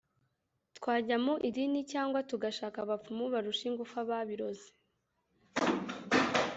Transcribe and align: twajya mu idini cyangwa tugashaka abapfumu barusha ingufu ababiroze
twajya 0.77 1.17
mu 1.25 1.33
idini 1.47 1.81
cyangwa 1.91 2.19
tugashaka 2.29 2.77
abapfumu 2.81 3.25
barusha 3.33 3.63
ingufu 3.69 3.95
ababiroze 4.03 4.69